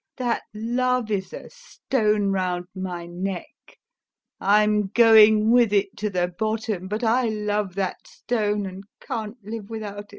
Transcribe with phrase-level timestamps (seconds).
[0.17, 3.45] That love is a stone round my neck;
[4.39, 9.69] I'm going with it to the bottom, but I love that stone and can't live
[9.69, 10.05] without it.